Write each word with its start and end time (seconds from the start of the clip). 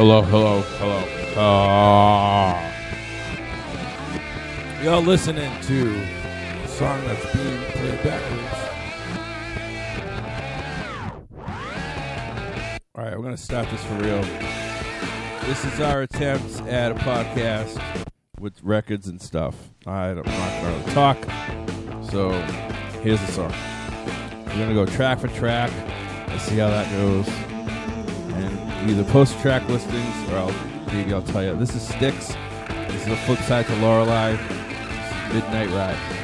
Hello, 0.00 0.22
hello, 0.22 0.62
hello. 0.78 0.98
Uh, 1.36 2.56
y'all 4.82 5.02
listening 5.02 5.52
to 5.64 5.94
a 6.64 6.68
song 6.68 7.04
that's 7.04 7.22
being 7.36 7.62
played 7.72 8.02
backwards. 8.02 8.54
All 12.94 13.04
right, 13.04 13.14
we're 13.14 13.22
gonna 13.22 13.36
stop 13.36 13.68
this 13.70 13.84
for 13.84 13.96
real. 13.96 14.22
This 15.44 15.66
is 15.66 15.80
our 15.80 16.00
attempt 16.00 16.62
at 16.62 16.92
a 16.92 16.94
podcast 16.94 17.78
with 18.38 18.54
records 18.62 19.06
and 19.06 19.20
stuff. 19.20 19.54
I 19.86 20.14
don't, 20.14 20.26
I'm 20.26 20.38
not 20.38 20.62
gonna 20.62 20.78
really 20.78 20.92
talk, 20.94 21.18
so 22.10 22.30
here's 23.02 23.20
the 23.20 23.32
song. 23.32 23.52
We're 24.46 24.60
gonna 24.60 24.72
go 24.72 24.86
track 24.86 25.18
for 25.18 25.28
track. 25.28 25.70
Let's 26.28 26.44
see 26.44 26.56
how 26.56 26.70
that 26.70 26.90
goes. 26.90 27.49
Either 28.88 29.04
post 29.04 29.38
track 29.40 29.66
listings 29.68 30.30
or 30.30 30.38
I'll 30.38 30.54
maybe 30.92 31.12
I'll 31.12 31.22
tell 31.22 31.44
you. 31.44 31.54
This 31.56 31.74
is 31.74 31.82
Styx. 31.82 32.34
This 32.88 33.06
is 33.06 33.12
a 33.12 33.16
flip 33.16 33.38
side 33.40 33.66
to 33.66 33.76
Lorelei. 33.76 34.32
Midnight 35.32 35.70
Ride. 35.70 36.19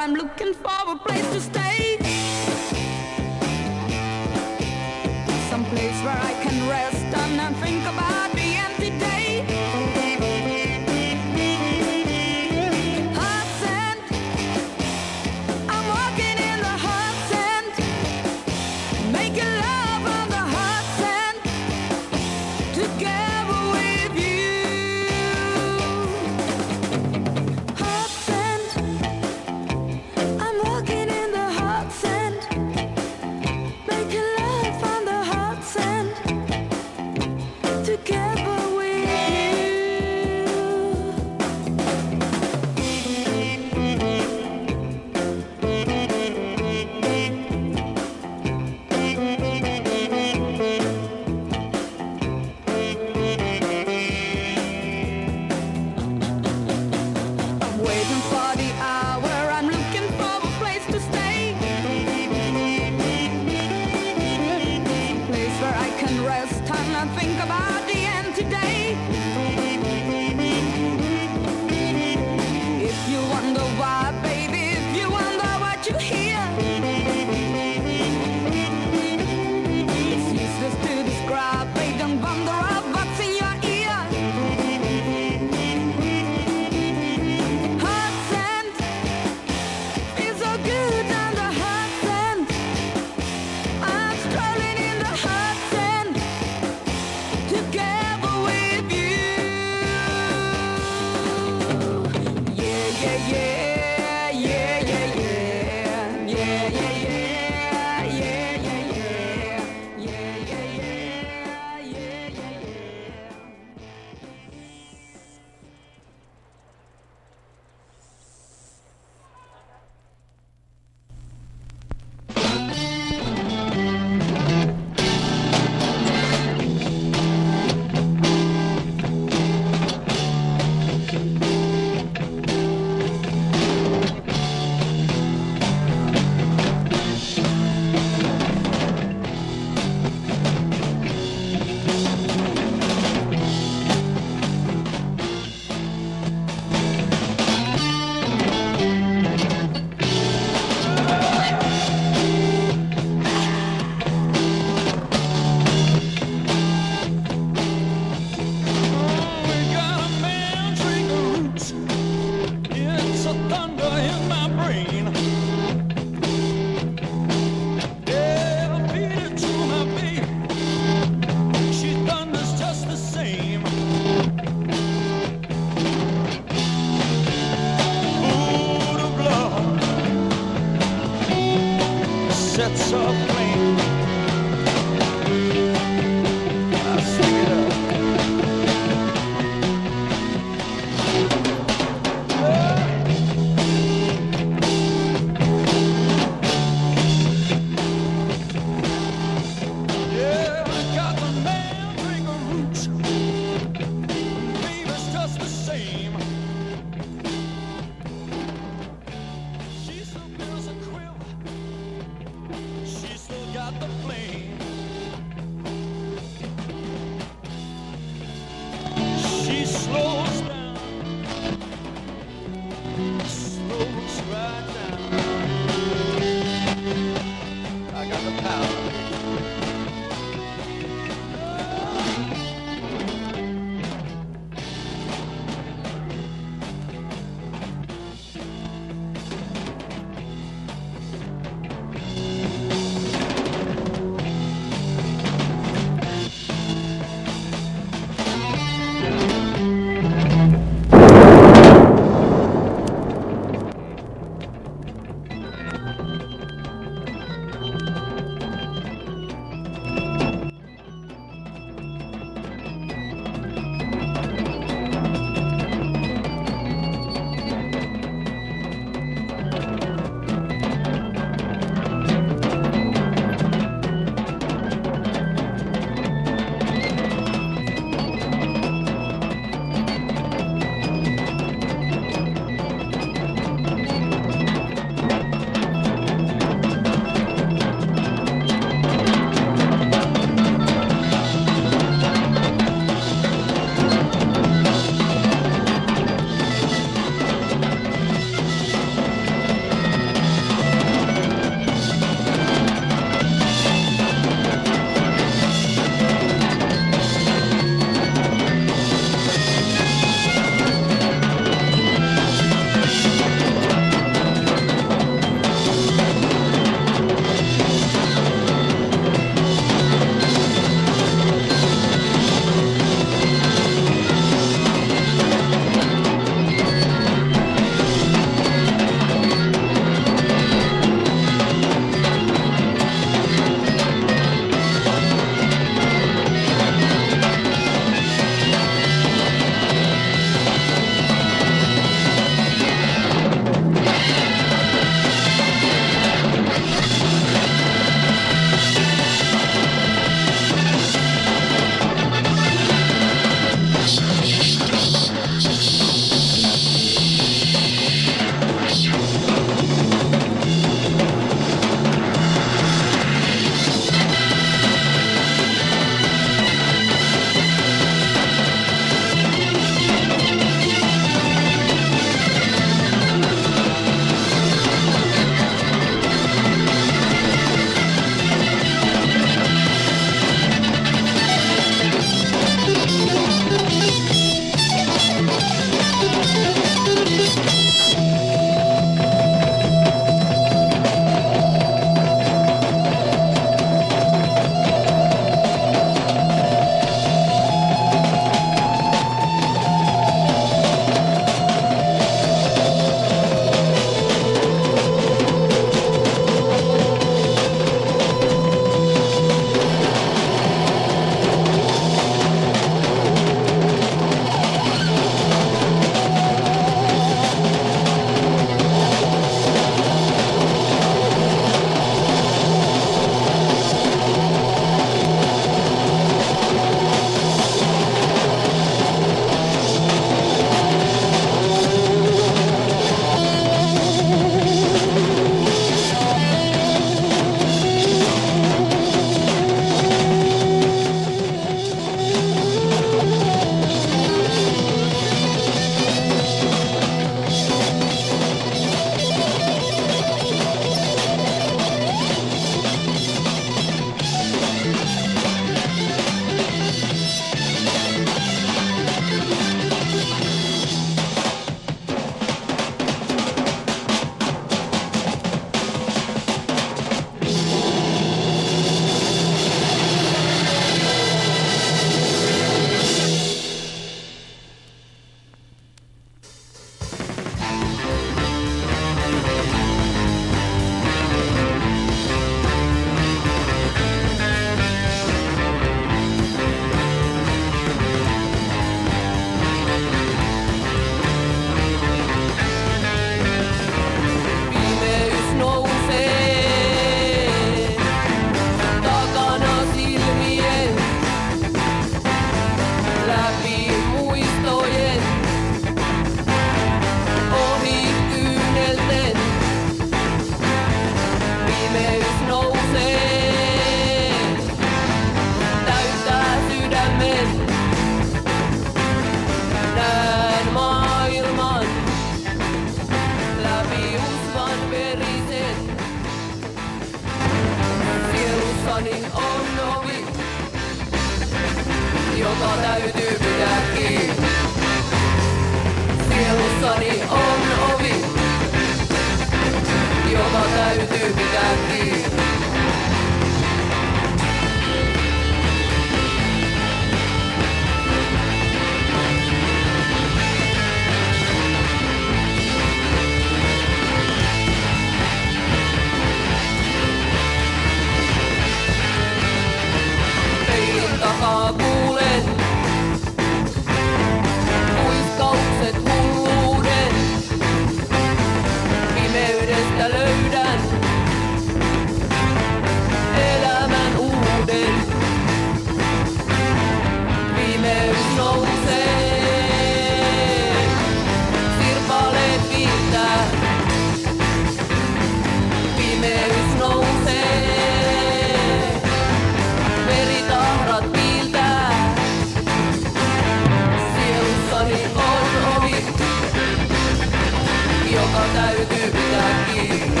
Pitää 599.58 599.78
kiinni. 599.78 600.00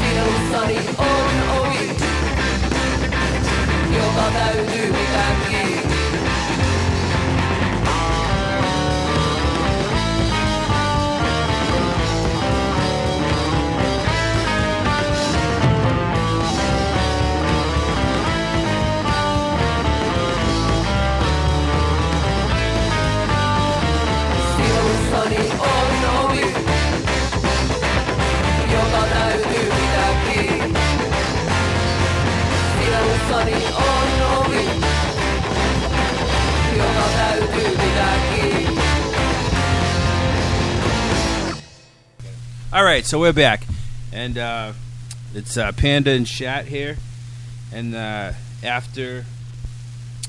Sielussani 0.00 0.78
on 0.98 1.58
ovi, 1.58 1.90
joka 3.96 4.30
täytyy 4.32 4.86
pitää 4.86 5.36
kiinni. 5.40 5.55
On 33.36 33.42
ovi, 33.42 34.64
joka 36.76 37.08
täytyy 37.16 37.70
pitää 37.70 38.18
kiinni. 38.30 38.82
All 42.72 42.84
right, 42.84 43.06
so 43.06 43.18
we're 43.18 43.34
back, 43.34 43.66
and 44.12 44.38
uh, 44.38 44.72
it's 45.34 45.58
uh, 45.58 45.72
Panda 45.72 46.12
and 46.12 46.26
Shat 46.26 46.64
here, 46.64 46.96
and 47.72 47.94
uh, 47.94 48.32
after 48.64 49.24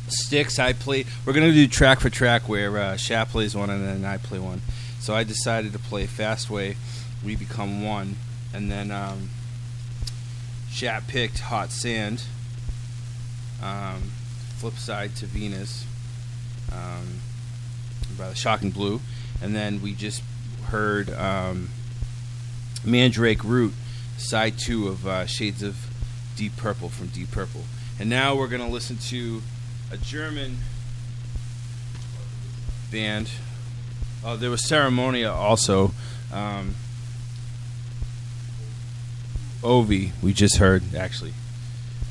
Styx, 0.09 0.59
I 0.59 0.73
play. 0.73 1.05
We're 1.25 1.33
gonna 1.33 1.53
do 1.53 1.67
track 1.67 2.01
for 2.01 2.09
track 2.09 2.49
where 2.49 2.77
uh, 2.77 2.97
Shat 2.97 3.29
plays 3.29 3.55
one 3.55 3.69
and 3.69 3.87
then 3.87 4.03
I 4.03 4.17
play 4.17 4.39
one. 4.39 4.61
So 4.99 5.15
I 5.15 5.23
decided 5.23 5.71
to 5.71 5.79
play 5.79 6.07
Fast 6.07 6.49
Way, 6.49 6.75
We 7.23 7.37
Become 7.37 7.83
One, 7.85 8.15
and 8.53 8.69
then 8.69 8.91
um, 8.91 9.29
Shat 10.69 11.07
picked 11.07 11.39
Hot 11.39 11.71
Sand. 11.71 12.23
Um, 13.61 14.11
flip 14.57 14.75
side 14.75 15.15
to 15.17 15.25
Venus, 15.25 15.85
um, 16.71 17.19
by 18.17 18.29
the 18.29 18.35
Shocking 18.35 18.71
Blue, 18.71 19.01
and 19.41 19.55
then 19.55 19.81
we 19.81 19.93
just 19.93 20.21
heard. 20.67 21.09
Um, 21.09 21.69
Mandrake 22.87 23.43
Root, 23.43 23.73
side 24.17 24.57
two 24.57 24.87
of 24.87 25.05
uh, 25.05 25.25
Shades 25.25 25.61
of 25.61 25.89
Deep 26.35 26.55
Purple 26.55 26.89
from 26.89 27.07
Deep 27.07 27.31
Purple. 27.31 27.63
And 27.99 28.09
now 28.09 28.35
we're 28.35 28.47
going 28.47 28.61
to 28.61 28.67
listen 28.67 28.97
to 29.09 29.41
a 29.91 29.97
German 29.97 30.59
band. 32.91 33.29
Oh, 34.23 34.37
there 34.37 34.49
was 34.49 34.61
Seremonia 34.61 35.33
also. 35.33 35.91
Um, 36.31 36.75
Ovi, 39.61 40.11
we 40.21 40.33
just 40.33 40.57
heard, 40.57 40.95
actually. 40.95 41.33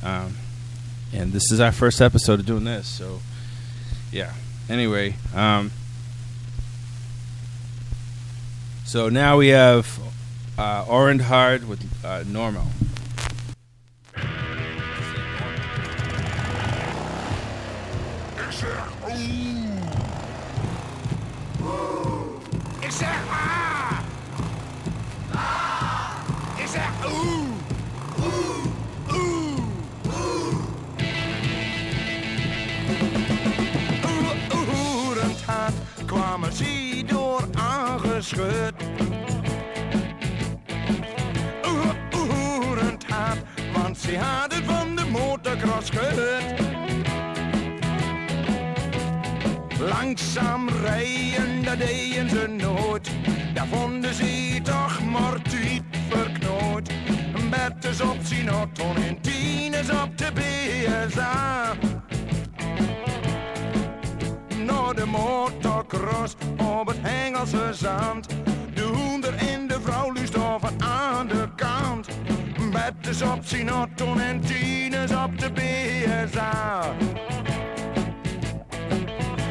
Um, 0.03 0.35
and 1.13 1.31
this 1.31 1.51
is 1.51 1.59
our 1.59 1.71
first 1.71 2.01
episode 2.01 2.39
of 2.39 2.45
doing 2.45 2.63
this, 2.63 2.87
so 2.87 3.19
yeah. 4.11 4.33
Anyway, 4.69 5.15
um, 5.33 5.71
so 8.85 9.09
now 9.09 9.37
we 9.37 9.49
have 9.49 9.99
uh, 10.57 10.83
Oerend 10.85 11.21
Hard 11.21 11.67
with 11.67 11.83
uh, 12.03 12.23
Normal. 12.27 12.67
Ik 22.79 22.91
zeg 22.91 23.17
oeh. 23.27 23.99
Ah. 25.31 26.13
Ik 26.57 26.67
zeg 26.67 26.89
oeh. 27.05 27.36
Ze 36.57 37.03
door 37.05 37.47
aangeschud. 37.53 38.73
Oerend 42.13 43.05
hard, 43.05 43.39
want 43.73 43.97
ze 43.97 44.17
hadden 44.17 44.63
van 44.65 44.95
de 44.95 45.05
motocross 45.05 45.89
gehoord. 45.89 46.61
Langzaam 49.79 50.69
rijden, 50.69 51.63
dat 51.63 51.77
deden 51.77 52.29
ze 52.29 52.47
nooit. 52.47 53.09
Daar 53.53 53.67
vonden 53.67 54.13
ze 54.13 54.59
toch 54.63 55.01
maar 55.03 55.41
tijd 55.41 55.81
verknoot. 56.09 56.89
Bertus 57.49 58.01
op 58.01 58.17
zijn 58.21 58.49
auto 58.49 58.83
en 58.93 59.21
Tines 59.21 59.89
op 59.89 60.17
de 60.17 60.31
BSA. 60.33 61.73
Naar 64.65 64.95
de 64.95 65.05
op 66.57 66.87
het 66.87 66.97
Engelse 67.03 67.69
zand. 67.73 68.27
De 68.73 68.81
hoender 68.81 69.35
en 69.35 69.67
de 69.67 69.81
vrouw 69.81 70.13
luistoven 70.13 70.81
aan 70.81 71.27
de 71.27 71.49
kant. 71.55 72.07
Bertus 72.71 73.21
op 73.21 73.39
zijn 73.41 73.69
auto 73.69 74.15
en 74.15 74.41
Tines 74.41 75.11
op 75.11 75.39
de 75.39 75.51
BSA. 75.51 76.81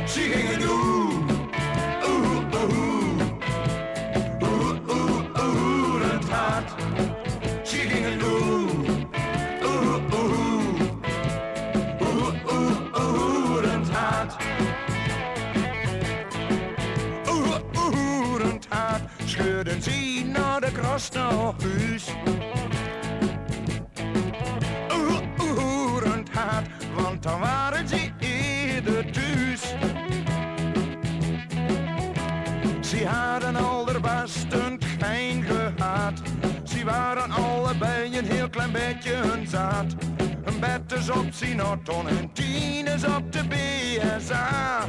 Ze 0.07 0.20
gingen 0.20 0.61
doen. 0.61 1.25
Oeh, 24.92 26.02
het 26.02 26.28
hart. 26.32 26.66
Want 26.94 27.22
dan 27.22 27.40
waren 27.40 27.88
ze 27.88 28.11
eerder 28.18 29.12
thuis. 29.12 29.74
Ze 32.80 33.06
hadden 33.06 33.56
al 33.56 33.85
der 33.85 34.00
best 34.00 34.52
een 34.52 34.80
gein 34.98 35.42
gehad. 35.42 36.20
Ze 36.64 36.85
waren 36.85 37.30
al 37.30 37.44
allebei 37.44 38.18
een 38.18 38.24
heel 38.24 38.48
klein 38.50 38.72
beetje 38.72 39.14
hun 39.14 39.46
zaad. 39.46 39.94
Een 40.44 40.61
bed 40.61 40.92
is 40.92 41.11
op 41.11 41.26
Sinaton 41.30 42.09
en 42.09 42.32
tien 42.32 42.87
is 42.87 43.04
op 43.04 43.32
de 43.32 43.42
BSA. 43.48 44.85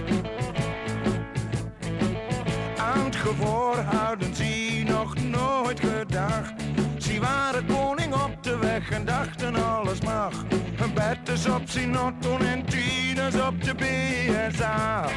Hadden 3.35 4.35
ze 4.35 4.83
nog 4.85 5.15
nooit 5.23 5.79
gedacht. 5.79 6.53
Ze 6.97 7.19
waren 7.19 7.65
koning 7.65 8.13
op 8.13 8.43
de 8.43 8.57
weg 8.57 8.89
en 8.89 9.05
dachten 9.05 9.55
alles 9.55 10.01
mag. 10.01 10.45
Een 10.77 10.93
bed 10.93 11.29
is 11.29 11.45
op 11.45 11.61
Sinaton 11.65 12.41
en 12.41 12.65
tien 12.65 13.17
is 13.17 13.41
op 13.41 13.63
de 13.63 13.73
BSA. 13.75 15.07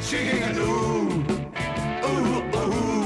Ze 0.00 0.16
gingen. 0.16 0.58
Oeh, 2.02 2.97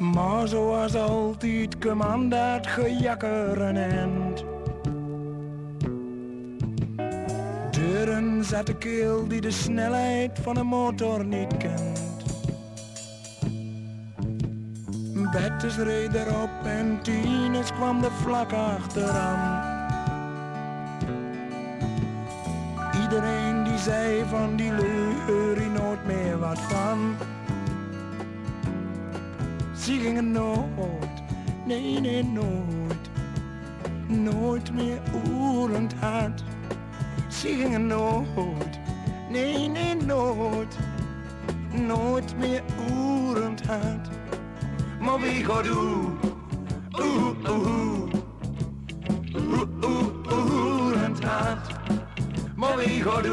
Maar 0.00 0.48
zoals 0.48 0.94
altijd 0.94 1.78
kwam 1.78 2.28
dat 2.28 2.66
gejakker. 2.66 3.74
Deuren 7.70 8.44
zat 8.44 8.66
de 8.66 8.76
keel 8.76 9.28
die 9.28 9.40
de 9.40 9.50
snelheid 9.50 10.38
van 10.42 10.56
een 10.56 10.66
motor 10.66 11.24
niet 11.24 11.56
kent. 11.56 12.24
Bettes 15.32 15.76
reed 15.76 16.14
erop 16.14 16.50
en 16.64 16.98
Tines 17.02 17.72
kwam 17.72 18.04
er 18.04 18.12
vlak 18.12 18.52
achteraan. 18.52 19.68
Iedereen 23.02 23.64
die 23.64 23.78
zei 23.78 24.24
van 24.28 24.56
die 24.56 24.72
leur 24.72 25.70
nooit 25.70 26.06
meer 26.06 26.38
wat 26.38 26.58
van. 26.58 27.16
Ze 29.80 29.98
gingen 29.98 30.30
nooit, 30.30 31.22
nee 31.66 32.00
nee 32.00 32.24
nooit, 32.24 33.10
nooit 34.06 34.72
meer 34.72 35.00
oerend 35.24 35.94
hard. 35.94 36.44
Ze 37.28 37.48
gingen 37.48 37.86
nooit, 37.86 38.78
nee 39.30 39.68
nee 39.68 39.94
nooit, 39.94 40.78
nooit 41.86 42.36
meer 42.38 42.62
oerend 42.90 43.66
hard. 43.66 44.08
Maar 45.00 45.20
wie 45.20 45.44
gaat 45.44 45.68
oeh, 45.68 46.04
oeh 47.00 47.50
oeh, 47.50 48.12
oeh 49.34 49.68
oeh 49.84 50.06
oerend 50.32 51.24
hard. 51.24 51.74
Maar 52.56 52.76
wie 52.76 53.02
gaat 53.02 53.26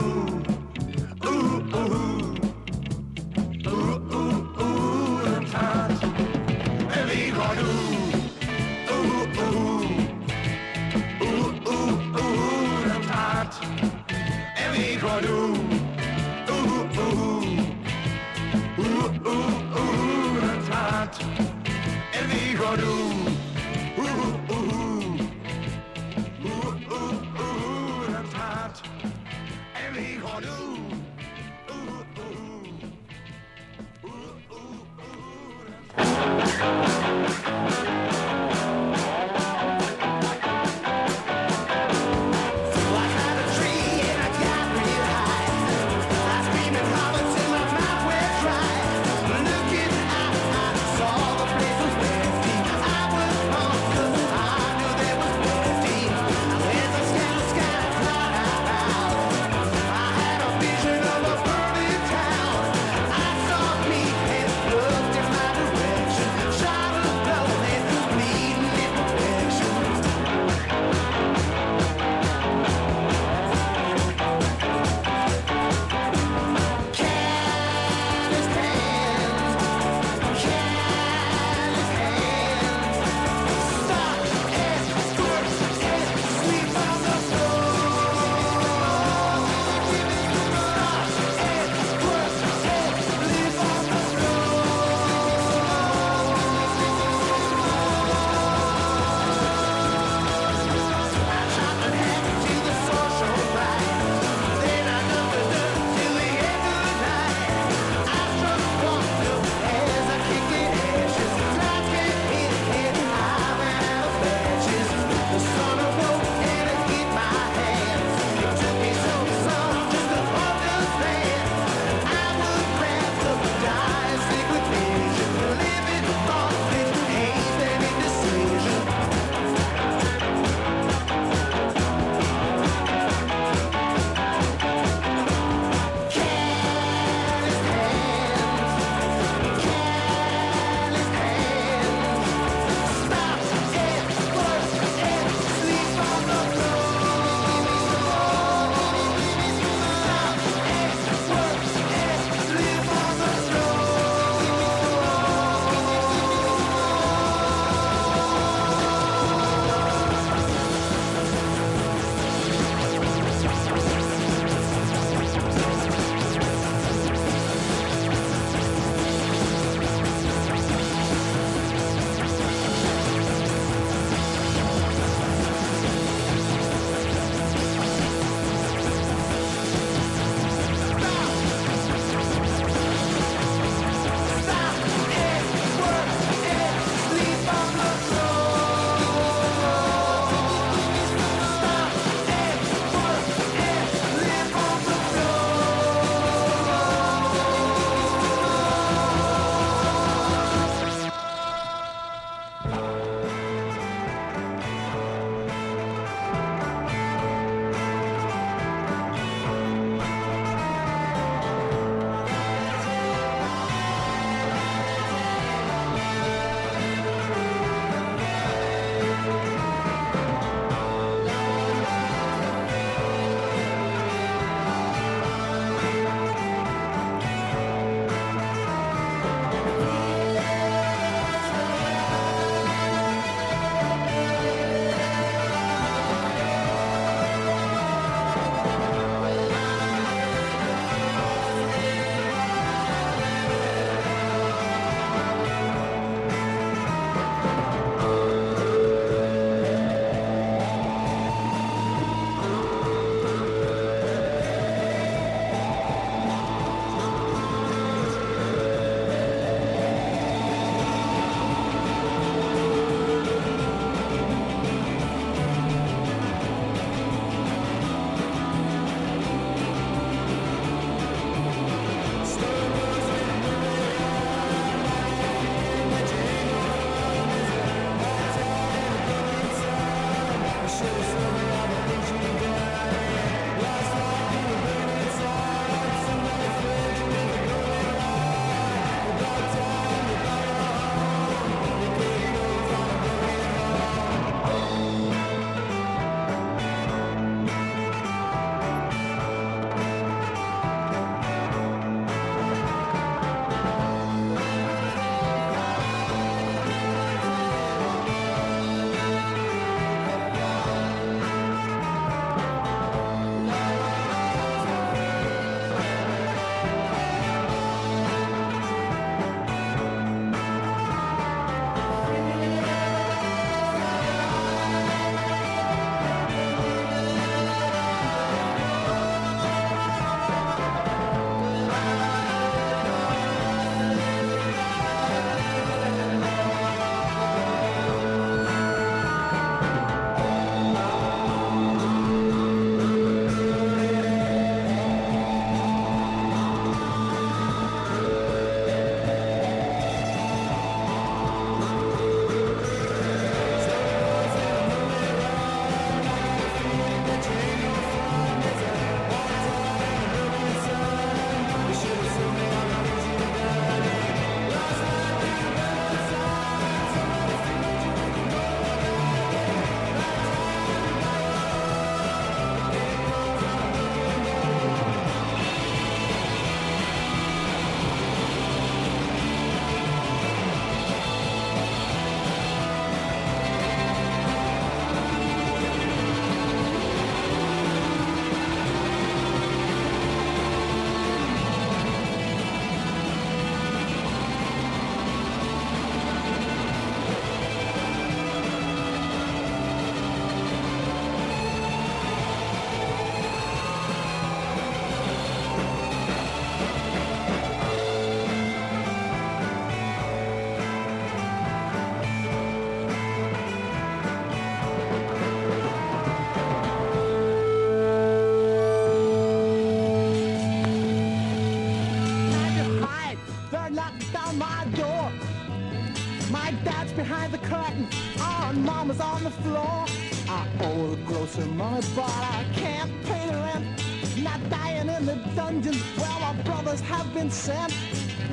have. 437.28 437.74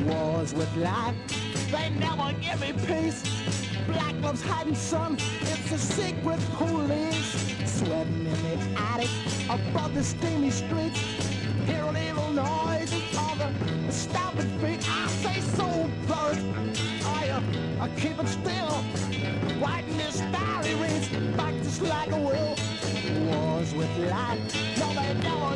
Wars 0.07 0.55
with 0.55 0.75
life, 0.77 1.15
they 1.71 1.91
never 1.91 2.33
give 2.41 2.61
me 2.61 2.73
peace. 2.87 3.23
Black 3.89 4.15
love's 4.23 4.43
hiding 4.43 4.75
sun, 4.75 5.19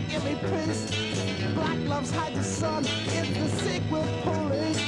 give 0.08 0.24
me 0.24 0.36
peace. 0.40 0.90
Black 1.54 1.78
loves 1.86 2.10
hide 2.10 2.34
the 2.34 2.42
sun, 2.42 2.84
it's 2.86 3.30
the 3.38 3.48
secret 3.62 4.22
police. 4.22 4.80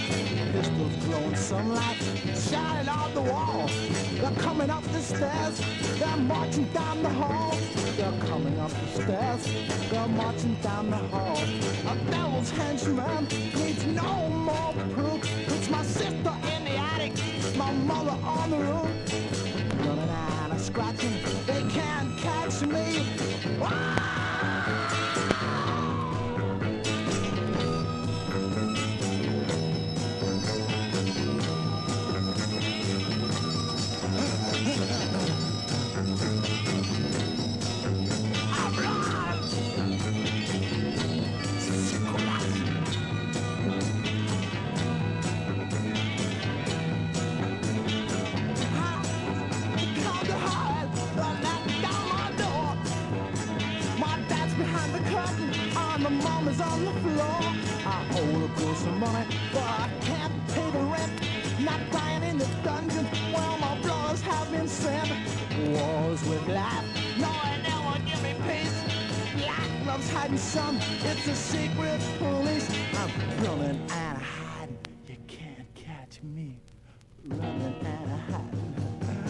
Pistols 0.52 0.96
glowing 1.04 1.36
sunlight, 1.36 1.96
shining 2.34 2.88
on 2.88 3.14
the 3.14 3.20
wall. 3.20 3.68
They're 4.14 4.42
coming 4.42 4.70
up 4.70 4.82
the 4.84 5.00
stairs, 5.00 5.60
they're 5.98 6.16
marching 6.16 6.64
down 6.72 7.02
the 7.02 7.10
hall. 7.10 7.56
They're 7.96 8.18
coming 8.28 8.58
up 8.58 8.70
the 8.70 9.02
stairs, 9.02 9.46
they're 9.90 10.08
marching 10.08 10.54
down 10.56 10.90
the 10.90 10.96
hall. 10.96 11.36
A 11.36 11.96
devil's 12.10 12.50
henchman 12.50 13.24
needs 13.54 13.84
no 13.86 14.28
more 14.30 14.72
proof. 14.94 15.20
It's 15.48 15.68
my 15.68 15.82
sister 15.82 16.34
in 16.54 16.64
the 16.64 16.76
attic, 16.76 17.12
my 17.56 17.72
mother 17.72 18.16
on 18.24 18.50
the 18.50 18.58
roof. 18.58 19.86
Running 19.86 20.10
out 20.10 20.50
of 20.52 20.60
scratching, 20.60 21.14
they 21.46 21.62
can't 21.68 22.16
catch 22.18 22.62
me. 22.62 23.06
Come 23.60 23.99
some 58.80 58.98
money, 58.98 59.26
but 59.52 59.62
I 59.62 59.90
can't 60.00 60.48
pay 60.48 60.70
the 60.70 60.78
rent. 60.78 61.12
Not 61.60 61.80
dying 61.92 62.22
in 62.22 62.38
the 62.38 62.48
dungeon, 62.64 63.06
well, 63.32 63.58
my 63.58 63.78
brothers 63.82 64.22
have 64.22 64.50
been 64.50 64.66
sent. 64.68 65.10
Wars 65.68 66.24
with 66.24 66.48
life, 66.48 66.86
no, 67.18 67.30
they 67.44 67.60
never 67.68 67.98
give 68.08 68.22
me 68.22 68.34
peace. 68.48 68.76
Black 69.36 69.70
love's 69.86 70.10
hiding 70.10 70.38
some, 70.38 70.78
it's 71.04 71.26
a 71.28 71.34
secret 71.34 72.00
police. 72.18 72.68
I'm 72.94 73.10
running 73.44 73.80
and 73.90 74.18
hiding, 74.18 74.78
you 75.06 75.16
can't 75.28 75.74
catch 75.74 76.22
me. 76.22 76.58
Running 77.26 77.76
and 77.84 78.10
hiding. 78.32 79.29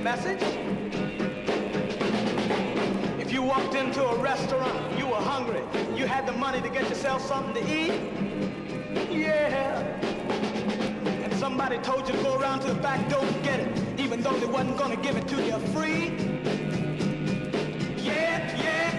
Message. 0.00 0.42
If 3.18 3.30
you 3.32 3.42
walked 3.42 3.74
into 3.74 4.02
a 4.02 4.16
restaurant, 4.16 4.98
you 4.98 5.06
were 5.06 5.16
hungry, 5.16 5.60
you 5.94 6.06
had 6.06 6.26
the 6.26 6.32
money 6.32 6.62
to 6.62 6.70
get 6.70 6.88
yourself 6.88 7.20
something 7.20 7.62
to 7.62 7.70
eat, 7.70 8.00
yeah. 9.10 9.78
And 11.22 11.34
somebody 11.34 11.76
told 11.78 12.08
you 12.08 12.16
to 12.16 12.22
go 12.22 12.38
around 12.38 12.60
to 12.60 12.68
the 12.68 12.80
back 12.80 13.06
door 13.10 13.22
and 13.22 13.44
get 13.44 13.60
it, 13.60 14.00
even 14.00 14.22
though 14.22 14.38
they 14.38 14.46
wasn't 14.46 14.78
gonna 14.78 14.96
give 14.96 15.16
it 15.16 15.28
to 15.28 15.36
you 15.36 15.58
free. 15.74 16.14
Yeah, 17.98 18.56
yeah, 18.62 18.89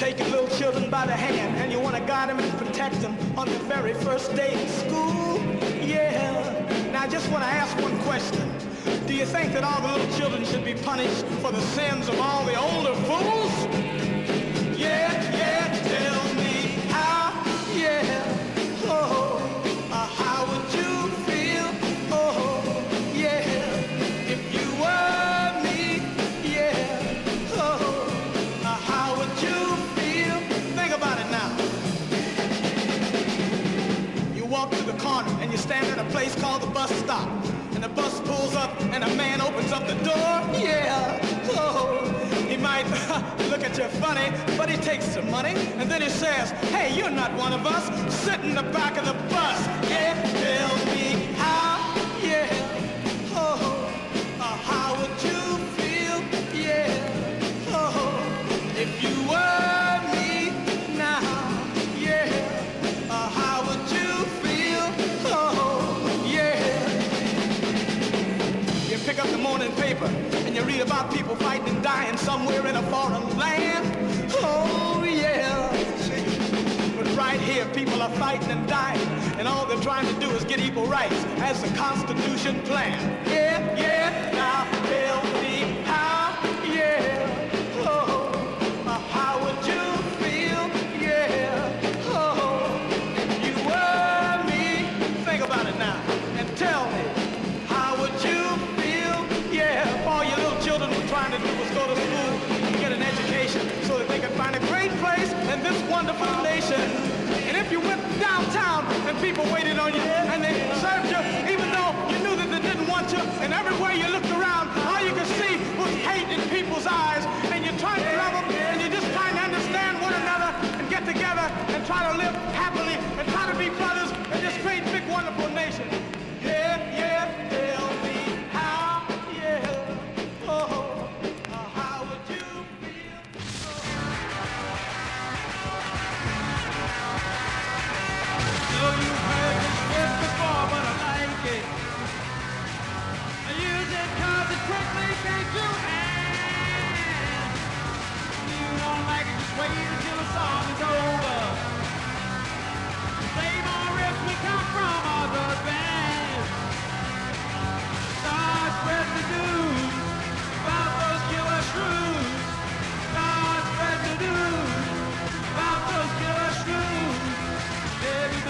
Your 0.00 0.28
little 0.30 0.48
children 0.58 0.90
by 0.90 1.04
the 1.04 1.12
hand 1.12 1.56
and 1.58 1.70
you 1.70 1.78
want 1.78 1.94
to 1.94 2.00
guide 2.02 2.30
them 2.30 2.38
and 2.38 2.58
protect 2.58 3.00
them 3.02 3.14
on 3.36 3.46
the 3.46 3.58
very 3.60 3.92
first 3.92 4.34
day 4.34 4.60
in 4.60 4.66
school. 4.68 5.38
Yeah. 5.86 6.90
Now 6.90 7.02
I 7.02 7.06
just 7.06 7.30
want 7.30 7.44
to 7.44 7.48
ask 7.48 7.76
one 7.82 7.96
question. 8.00 8.50
Do 9.06 9.14
you 9.14 9.26
think 9.26 9.52
that 9.52 9.62
all 9.62 9.80
the 9.82 9.98
little 9.98 10.18
children 10.18 10.44
should 10.46 10.64
be 10.64 10.72
punished 10.72 11.26
for 11.42 11.52
the 11.52 11.60
sins 11.60 12.08
of 12.08 12.18
all 12.18 12.44
the 12.46 12.58
older 12.58 12.94
fools? 13.04 13.79
Stand 35.70 35.86
at 35.86 36.04
a 36.04 36.10
place 36.10 36.34
called 36.34 36.60
the 36.60 36.66
bus 36.66 36.90
stop. 36.96 37.28
And 37.74 37.84
the 37.84 37.88
bus 37.90 38.18
pulls 38.22 38.56
up 38.56 38.72
and 38.92 39.04
a 39.04 39.14
man 39.14 39.40
opens 39.40 39.70
up 39.70 39.86
the 39.86 39.94
door. 40.02 40.32
Yeah. 40.58 41.16
Oh. 41.50 42.02
He 42.48 42.56
might 42.56 42.86
look 43.50 43.62
at 43.62 43.78
you 43.78 43.84
funny, 44.00 44.32
but 44.56 44.68
he 44.68 44.76
takes 44.78 45.04
some 45.04 45.30
money 45.30 45.54
and 45.78 45.88
then 45.88 46.02
he 46.02 46.08
says, 46.08 46.50
Hey, 46.74 46.98
you're 46.98 47.16
not 47.22 47.32
one 47.34 47.52
of 47.52 47.64
us. 47.66 47.84
Sit 48.12 48.40
in 48.40 48.56
the 48.56 48.64
back 48.64 48.96
of 48.98 49.04
the 49.04 49.14
bus. 49.32 49.64
Tell 49.86 50.76
me 50.86 51.19
about 70.80 71.12
people 71.12 71.36
fighting 71.36 71.68
and 71.68 71.82
dying 71.82 72.16
somewhere 72.16 72.66
in 72.66 72.76
a 72.76 72.82
foreign 72.84 73.38
land. 73.38 73.84
Oh, 74.34 75.04
yeah. 75.04 75.68
But 76.96 77.14
right 77.16 77.40
here, 77.40 77.66
people 77.66 78.00
are 78.00 78.10
fighting 78.12 78.50
and 78.50 78.66
dying, 78.66 79.00
and 79.38 79.46
all 79.46 79.66
they're 79.66 79.80
trying 79.80 80.06
to 80.12 80.20
do 80.20 80.30
is 80.30 80.44
get 80.44 80.60
equal 80.60 80.86
rights 80.86 81.24
as 81.38 81.60
the 81.62 81.68
Constitution 81.76 82.62
planned. 82.62 83.26
Yeah, 83.26 83.76
yeah. 83.76 84.30
Now 84.32 84.64
tell 84.86 85.29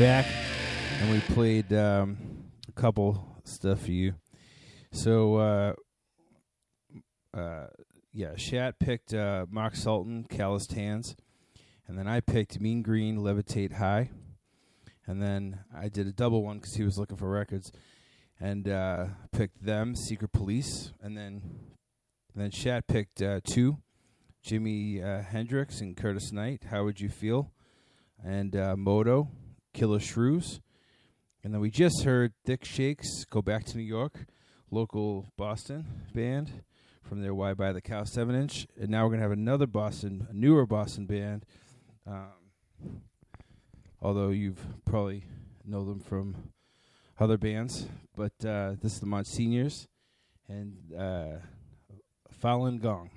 back, 0.00 0.24
and 1.02 1.10
we 1.10 1.20
played 1.34 1.70
um, 1.74 2.16
a 2.66 2.72
couple 2.72 3.36
stuff 3.44 3.82
for 3.82 3.90
you. 3.90 4.14
So, 4.92 5.36
uh, 5.36 5.72
uh, 7.36 7.66
yeah, 8.10 8.30
Shat 8.34 8.78
picked 8.78 9.12
uh, 9.12 9.44
Mark 9.50 9.76
Sultan, 9.76 10.24
Calloused 10.24 10.72
Hands, 10.72 11.14
and 11.86 11.98
then 11.98 12.08
I 12.08 12.20
picked 12.20 12.58
Mean 12.62 12.80
Green, 12.80 13.18
Levitate 13.18 13.74
High, 13.74 14.08
and 15.06 15.20
then 15.20 15.60
I 15.76 15.90
did 15.90 16.06
a 16.06 16.12
double 16.12 16.42
one 16.42 16.60
because 16.60 16.76
he 16.76 16.82
was 16.82 16.96
looking 16.96 17.18
for 17.18 17.28
records, 17.28 17.70
and 18.40 18.66
uh, 18.70 19.04
picked 19.32 19.62
them, 19.62 19.94
Secret 19.94 20.32
Police, 20.32 20.94
and 21.02 21.14
then 21.14 21.42
and 22.32 22.42
then 22.42 22.50
Shat 22.52 22.86
picked 22.86 23.20
uh, 23.20 23.40
two, 23.44 23.76
Jimi 24.42 25.04
uh, 25.04 25.24
Hendrix 25.24 25.82
and 25.82 25.94
Curtis 25.94 26.32
Knight. 26.32 26.62
How 26.70 26.84
would 26.84 27.00
you 27.02 27.10
feel? 27.10 27.52
And 28.24 28.56
uh, 28.56 28.76
Moto, 28.78 29.28
Killer 29.72 30.00
Shrews. 30.00 30.60
And 31.42 31.54
then 31.54 31.60
we 31.60 31.70
just 31.70 32.04
heard 32.04 32.32
Thick 32.44 32.64
Shakes, 32.64 33.24
Go 33.24 33.40
Back 33.40 33.64
to 33.66 33.76
New 33.76 33.84
York, 33.84 34.26
local 34.70 35.26
Boston 35.36 35.86
band 36.14 36.62
from 37.02 37.22
their 37.22 37.34
Why 37.34 37.54
Buy 37.54 37.72
the 37.72 37.80
Cow 37.80 38.04
7 38.04 38.34
inch. 38.34 38.66
And 38.78 38.90
now 38.90 39.04
we're 39.04 39.10
going 39.10 39.20
to 39.20 39.24
have 39.24 39.32
another 39.32 39.66
Boston, 39.66 40.26
a 40.30 40.34
newer 40.34 40.66
Boston 40.66 41.06
band. 41.06 41.44
Um, 42.06 43.02
although 44.02 44.28
you've 44.28 44.64
probably 44.84 45.24
know 45.64 45.84
them 45.84 46.00
from 46.00 46.52
other 47.18 47.38
bands. 47.38 47.86
But 48.16 48.32
uh, 48.44 48.74
this 48.82 48.94
is 48.94 49.00
the 49.00 49.06
Monsieurs 49.06 49.86
and 50.48 50.76
uh, 50.98 51.38
Falun 52.42 52.80
Gong. 52.80 53.10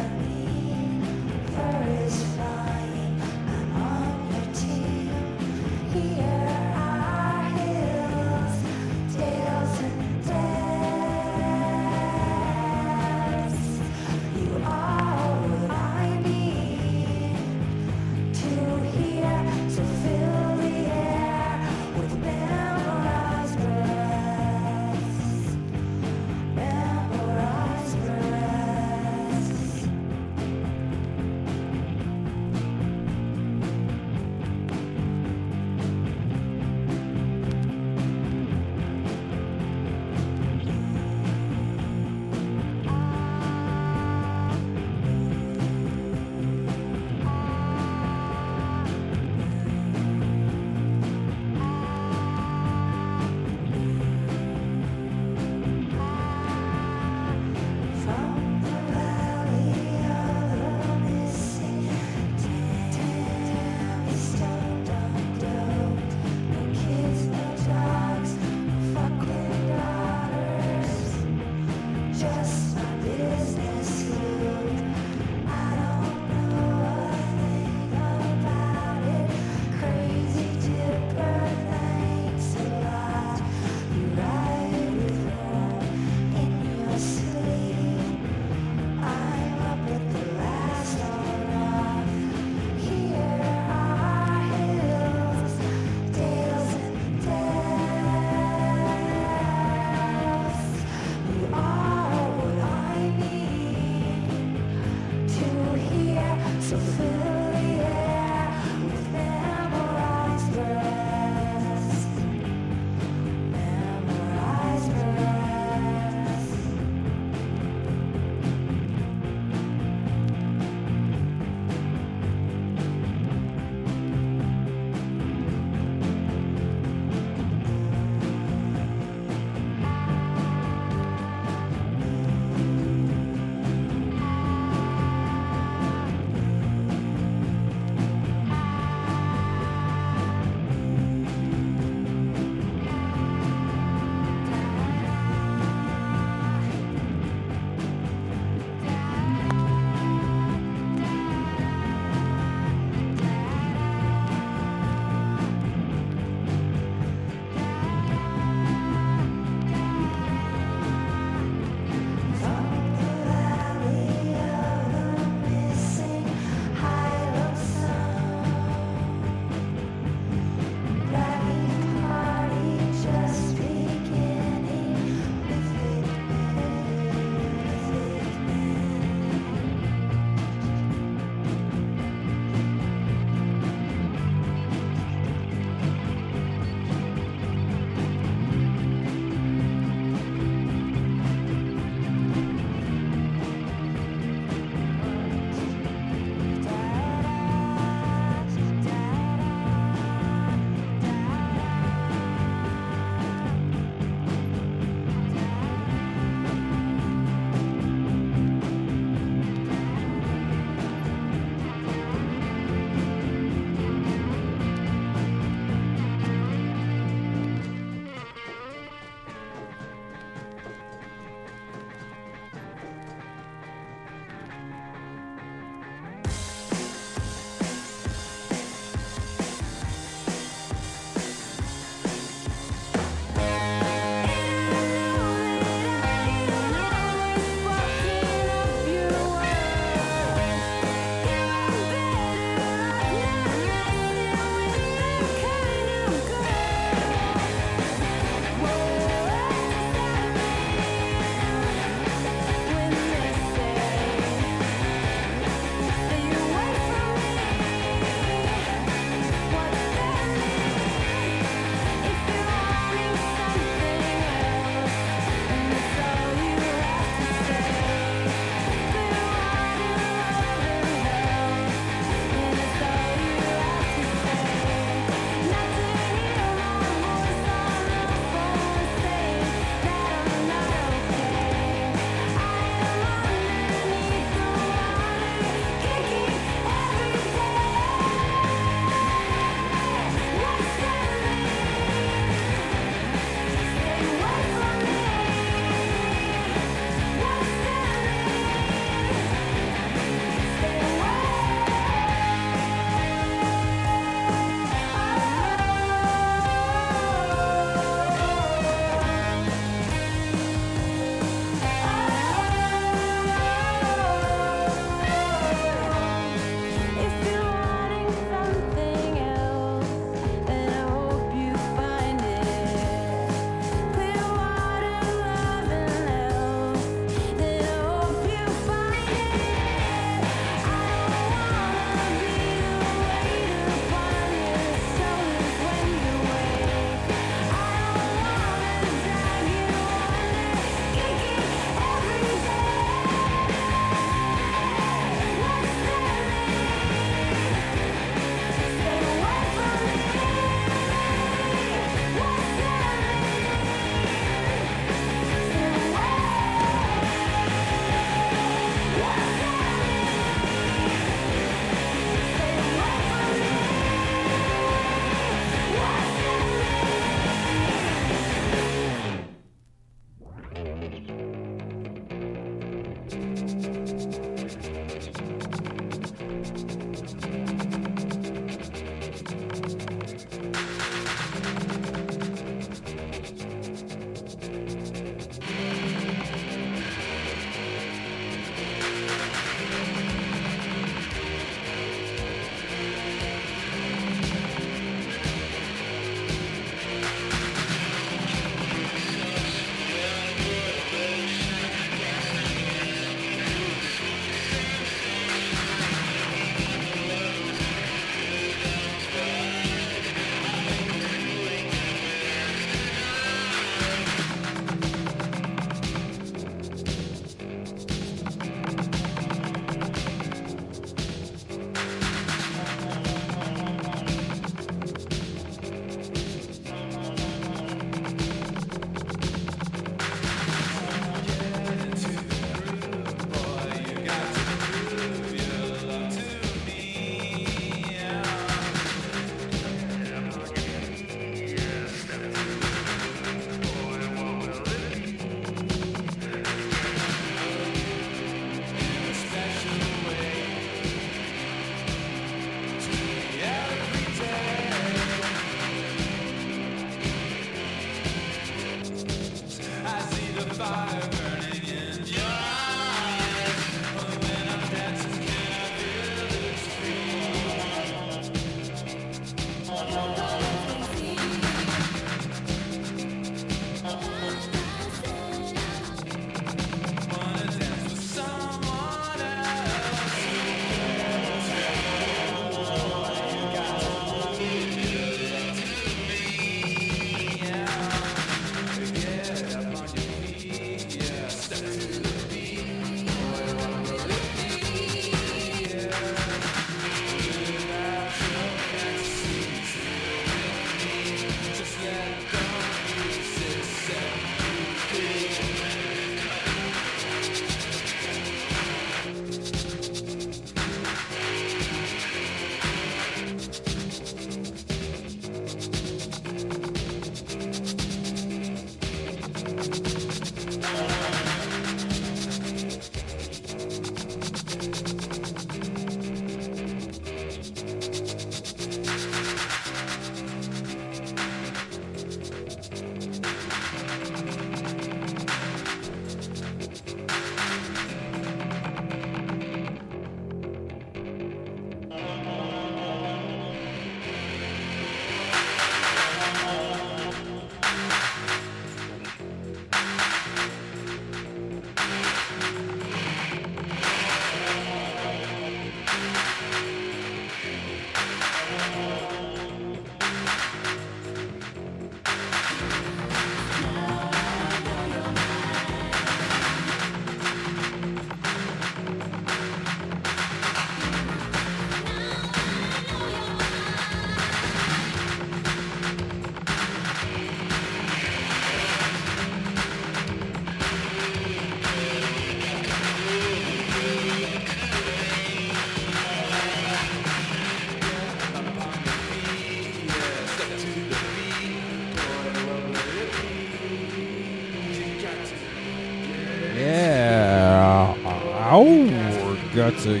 To 599.78 600.00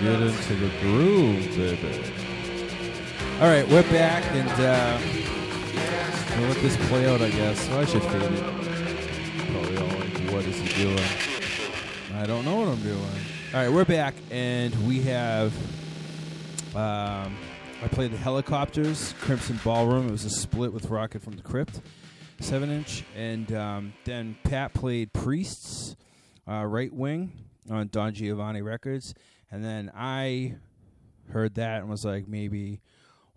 get 0.00 0.22
into 0.22 0.54
the 0.54 0.70
groove, 0.80 1.44
baby. 1.56 2.12
All 3.40 3.48
right, 3.48 3.68
we're 3.68 3.82
back, 3.90 4.22
and 4.26 4.48
uh, 4.48 4.96
we'll 6.38 6.50
let 6.50 6.58
this 6.58 6.76
play 6.86 7.12
out, 7.12 7.20
I 7.20 7.30
guess. 7.30 7.68
I 7.70 7.84
should 7.86 8.04
fade 8.04 8.22
it. 8.22 8.42
Probably 9.50 9.76
all 9.76 9.88
like, 9.88 10.32
what 10.32 10.44
is 10.44 10.56
he 10.60 10.84
doing? 10.84 11.00
I 12.14 12.26
don't 12.26 12.44
know 12.44 12.54
what 12.54 12.68
I'm 12.68 12.80
doing. 12.80 13.00
All 13.52 13.60
right, 13.60 13.72
we're 13.72 13.84
back, 13.84 14.14
and 14.30 14.72
we 14.86 15.00
have. 15.00 15.52
Um, 16.76 17.36
I 17.82 17.88
played 17.90 18.12
the 18.12 18.18
Helicopters, 18.18 19.16
Crimson 19.20 19.58
Ballroom. 19.64 20.06
It 20.06 20.12
was 20.12 20.24
a 20.24 20.30
split 20.30 20.72
with 20.72 20.86
Rocket 20.90 21.22
from 21.22 21.32
the 21.32 21.42
Crypt, 21.42 21.80
seven 22.38 22.70
inch, 22.70 23.02
and 23.16 23.52
um, 23.52 23.94
then 24.04 24.36
Pat 24.44 24.74
played 24.74 25.12
Priests, 25.12 25.96
uh, 26.46 26.64
Right 26.64 26.92
Wing 26.92 27.32
on 27.70 27.88
Don 27.88 28.12
Giovanni 28.12 28.62
Records, 28.62 29.14
and 29.50 29.64
then 29.64 29.90
I 29.94 30.56
heard 31.30 31.54
that 31.54 31.80
and 31.80 31.88
was 31.88 32.04
like, 32.04 32.28
maybe 32.28 32.80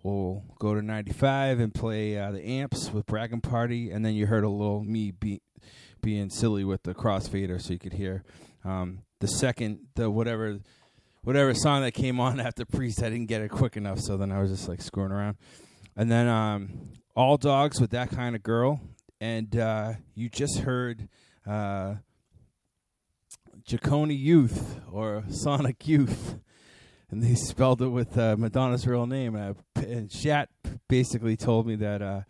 we'll 0.03 0.43
go 0.59 0.75
to 0.75 0.81
95 0.81 1.59
and 1.59 1.73
play 1.73 2.17
uh, 2.17 2.31
the 2.31 2.43
amps 2.43 2.91
with 2.91 3.05
Bragging 3.05 3.41
Party, 3.41 3.91
and 3.91 4.05
then 4.05 4.13
you 4.13 4.27
heard 4.27 4.43
a 4.43 4.49
little 4.49 4.84
me 4.84 5.11
be, 5.11 5.41
being 6.01 6.29
silly 6.29 6.63
with 6.63 6.84
the 6.84 6.93
crossfader, 6.93 7.61
so 7.61 7.73
you 7.73 7.79
could 7.79 7.93
hear 7.93 8.23
um, 8.65 8.99
the 9.19 9.27
second, 9.27 9.79
the 9.95 10.09
whatever, 10.09 10.59
whatever 11.23 11.53
song 11.53 11.81
that 11.81 11.93
came 11.93 12.19
on 12.19 12.39
after 12.41 12.65
Priest. 12.65 13.01
I 13.01 13.09
didn't 13.09 13.27
get 13.27 13.41
it 13.41 13.49
quick 13.49 13.77
enough, 13.77 13.99
so 13.99 14.17
then 14.17 14.31
I 14.31 14.41
was 14.41 14.51
just 14.51 14.67
like 14.67 14.81
screwing 14.81 15.11
around, 15.11 15.38
and 15.95 16.11
then 16.11 16.27
um, 16.27 16.89
All 17.15 17.38
Dogs 17.38 17.79
with 17.79 17.91
that 17.91 18.09
kind 18.09 18.36
of 18.36 18.43
girl, 18.43 18.81
and 19.21 19.55
uh, 19.55 19.93
you 20.15 20.29
just 20.29 20.59
heard. 20.59 21.07
Uh, 21.45 21.95
Ciccone 23.68 24.18
Youth 24.18 24.82
or 24.91 25.24
Sonic 25.30 25.88
Youth, 25.88 26.38
and 27.09 27.24
they 27.24 27.36
spelled 27.36 27.82
it 27.82 27.88
with 27.88 28.18
uh, 28.18 28.36
Madonna's 28.38 28.86
real 28.86 29.05
name. 29.05 29.36
Uh, 29.36 29.53
p- 29.76 29.91
and 29.91 30.11
Shat 30.11 30.49
basically 30.89 31.38
told 31.38 31.66
me 31.66 31.76
that 31.78 32.01
uh, 32.01 32.22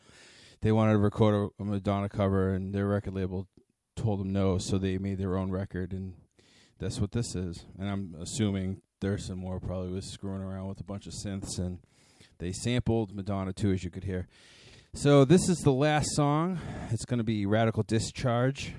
they 0.62 0.72
wanted 0.72 0.94
to 0.94 1.00
record 1.00 1.34
a, 1.34 1.62
a 1.62 1.66
Madonna 1.66 2.10
cover, 2.10 2.54
and 2.54 2.74
their 2.74 2.88
record 2.88 3.16
label 3.16 3.48
told 3.96 4.20
them 4.20 4.32
no, 4.32 4.58
so 4.58 4.78
they 4.78 4.98
made 4.98 5.18
their 5.18 5.38
own 5.38 5.52
record, 5.52 5.92
and 5.92 6.14
that's 6.80 7.00
what 7.00 7.12
this 7.12 7.36
is. 7.36 7.66
And 7.80 7.90
I'm 7.90 8.16
assuming 8.22 8.82
Thurston 9.02 9.38
Moore 9.38 9.60
probably 9.60 9.92
was 9.92 10.12
screwing 10.12 10.42
around 10.42 10.68
with 10.68 10.80
a 10.80 10.84
bunch 10.86 11.08
of 11.08 11.14
synths, 11.14 11.58
and 11.58 11.80
they 12.38 12.52
sampled 12.52 13.16
Madonna 13.16 13.54
too, 13.54 13.72
as 13.72 13.84
you 13.84 13.90
could 13.90 14.04
hear. 14.04 14.28
So 14.94 15.26
this 15.26 15.50
is 15.50 15.60
the 15.60 15.74
last 15.74 16.10
song. 16.16 16.60
It's 16.92 17.06
going 17.06 17.18
to 17.18 17.24
be 17.24 17.48
Radical 17.48 17.82
Discharge 17.82 18.74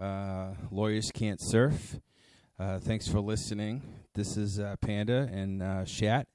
uh, 0.00 0.54
lawyers 0.70 1.10
can't 1.12 1.40
surf. 1.40 1.98
Uh, 2.58 2.78
thanks 2.78 3.08
for 3.08 3.20
listening. 3.20 3.82
This 4.14 4.36
is 4.36 4.60
uh, 4.60 4.76
Panda 4.80 5.28
and 5.32 5.62
uh, 5.62 5.84
Shat, 5.84 6.28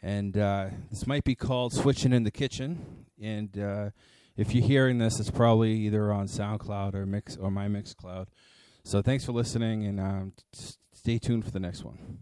and 0.00 0.36
uh, 0.38 0.68
this 0.90 1.06
might 1.06 1.24
be 1.24 1.34
called 1.34 1.72
switching 1.72 2.12
in 2.12 2.22
the 2.22 2.30
kitchen. 2.30 3.06
And 3.20 3.58
uh, 3.58 3.90
if 4.36 4.54
you're 4.54 4.64
hearing 4.64 4.98
this, 4.98 5.18
it's 5.18 5.30
probably 5.30 5.72
either 5.72 6.12
on 6.12 6.26
SoundCloud 6.26 6.94
or 6.94 7.04
Mix 7.04 7.36
or 7.36 7.50
my 7.50 7.66
MixCloud. 7.66 8.26
So 8.84 9.02
thanks 9.02 9.24
for 9.24 9.32
listening, 9.32 9.84
and 9.86 10.00
um, 10.00 10.32
t- 10.52 10.74
stay 10.92 11.18
tuned 11.18 11.44
for 11.44 11.50
the 11.50 11.60
next 11.60 11.84
one. 11.84 12.18